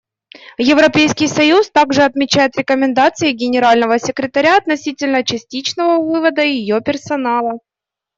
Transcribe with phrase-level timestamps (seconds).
[0.57, 7.59] Европейский союз также отмечает рекомендации Генерального секретаря относительно частичного вывода ее персонала.